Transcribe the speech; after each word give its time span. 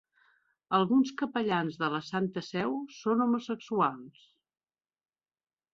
Alguns 0.77 1.11
capellans 1.21 1.77
de 1.83 1.89
la 1.97 1.99
Santa 2.07 2.43
Seu 2.49 2.75
són 3.03 3.23
homosexuals. 3.27 4.27